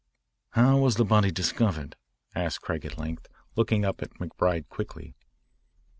[0.53, 1.95] "How was the body discovered?"
[2.33, 5.13] asked Craig at length, looking up at McBride quickly.